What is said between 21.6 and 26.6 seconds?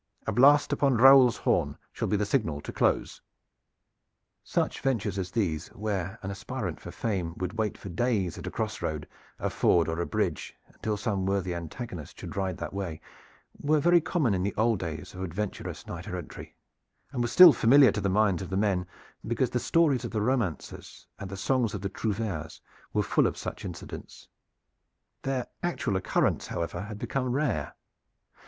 of the trouveres were full of such incidents. Their actual occurrence